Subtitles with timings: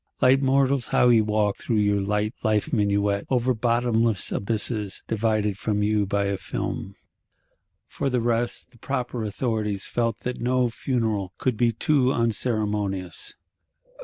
[0.19, 6.07] Light mortals, how ye walk your light life minuet, over bottomless abysses, divided from you
[6.07, 6.95] by a film!
[7.87, 13.35] For the rest, the proper authorities felt that no Funeral could be too unceremonious.